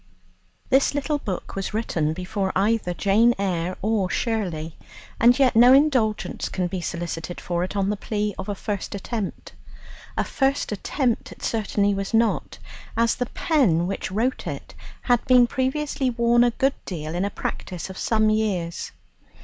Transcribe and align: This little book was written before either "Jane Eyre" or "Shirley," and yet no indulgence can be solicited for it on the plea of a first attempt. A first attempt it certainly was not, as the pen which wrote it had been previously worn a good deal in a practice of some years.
This 0.71 0.95
little 0.95 1.19
book 1.19 1.55
was 1.55 1.75
written 1.75 2.11
before 2.13 2.51
either 2.55 2.91
"Jane 2.91 3.35
Eyre" 3.37 3.77
or 3.83 4.09
"Shirley," 4.09 4.75
and 5.19 5.37
yet 5.37 5.55
no 5.55 5.73
indulgence 5.73 6.49
can 6.49 6.65
be 6.65 6.81
solicited 6.81 7.39
for 7.39 7.63
it 7.63 7.75
on 7.75 7.91
the 7.91 7.95
plea 7.95 8.33
of 8.39 8.49
a 8.49 8.55
first 8.55 8.95
attempt. 8.95 9.53
A 10.17 10.23
first 10.23 10.71
attempt 10.71 11.31
it 11.31 11.43
certainly 11.43 11.93
was 11.93 12.15
not, 12.15 12.57
as 12.97 13.13
the 13.13 13.27
pen 13.27 13.85
which 13.85 14.09
wrote 14.09 14.47
it 14.47 14.73
had 15.03 15.23
been 15.25 15.45
previously 15.45 16.09
worn 16.09 16.43
a 16.43 16.49
good 16.49 16.73
deal 16.85 17.13
in 17.13 17.23
a 17.23 17.29
practice 17.29 17.87
of 17.87 17.97
some 17.99 18.31
years. 18.31 18.91